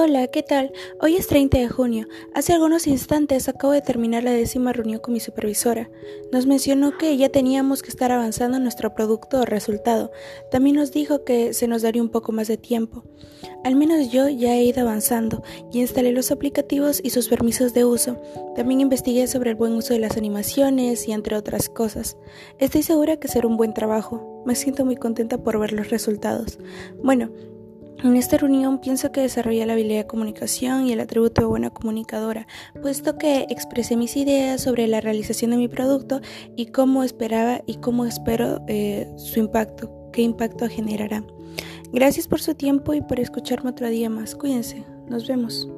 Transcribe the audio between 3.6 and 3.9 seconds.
de